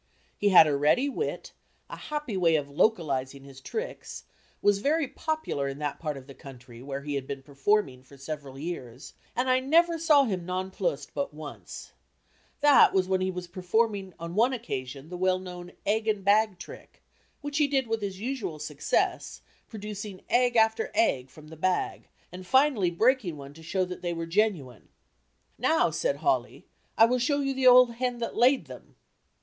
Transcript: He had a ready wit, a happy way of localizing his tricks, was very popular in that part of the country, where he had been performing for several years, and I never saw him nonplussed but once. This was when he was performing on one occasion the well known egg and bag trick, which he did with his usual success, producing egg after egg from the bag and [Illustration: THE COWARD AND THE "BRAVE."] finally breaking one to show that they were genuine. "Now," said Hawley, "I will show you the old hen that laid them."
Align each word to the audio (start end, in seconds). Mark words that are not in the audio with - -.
He 0.35 0.49
had 0.49 0.65
a 0.65 0.75
ready 0.75 1.09
wit, 1.09 1.51
a 1.87 1.95
happy 1.95 2.35
way 2.35 2.55
of 2.55 2.67
localizing 2.71 3.43
his 3.43 3.61
tricks, 3.61 4.23
was 4.59 4.79
very 4.79 5.07
popular 5.07 5.67
in 5.67 5.77
that 5.77 5.99
part 5.99 6.17
of 6.17 6.25
the 6.25 6.33
country, 6.33 6.81
where 6.81 7.03
he 7.03 7.13
had 7.13 7.27
been 7.27 7.43
performing 7.43 8.01
for 8.01 8.17
several 8.17 8.57
years, 8.57 9.13
and 9.35 9.47
I 9.47 9.59
never 9.59 9.99
saw 9.99 10.23
him 10.23 10.43
nonplussed 10.43 11.13
but 11.13 11.35
once. 11.35 11.93
This 12.61 12.89
was 12.91 13.07
when 13.07 13.21
he 13.21 13.29
was 13.29 13.45
performing 13.47 14.15
on 14.19 14.33
one 14.33 14.53
occasion 14.53 15.09
the 15.09 15.17
well 15.17 15.37
known 15.37 15.71
egg 15.85 16.07
and 16.07 16.25
bag 16.25 16.57
trick, 16.57 17.03
which 17.41 17.59
he 17.59 17.67
did 17.67 17.85
with 17.85 18.01
his 18.01 18.19
usual 18.19 18.57
success, 18.57 19.43
producing 19.69 20.23
egg 20.31 20.55
after 20.55 20.89
egg 20.95 21.29
from 21.29 21.49
the 21.49 21.55
bag 21.55 22.09
and 22.31 22.39
[Illustration: 22.39 22.39
THE 22.39 22.41
COWARD 22.41 22.41
AND 22.41 22.43
THE 22.43 22.47
"BRAVE."] 22.47 22.95
finally 22.95 22.97
breaking 23.13 23.37
one 23.37 23.53
to 23.53 23.61
show 23.61 23.85
that 23.85 24.01
they 24.01 24.13
were 24.13 24.25
genuine. 24.25 24.89
"Now," 25.59 25.91
said 25.91 26.15
Hawley, 26.15 26.65
"I 26.97 27.05
will 27.05 27.19
show 27.19 27.39
you 27.41 27.53
the 27.53 27.67
old 27.67 27.93
hen 27.93 28.17
that 28.17 28.35
laid 28.35 28.65
them." 28.65 28.95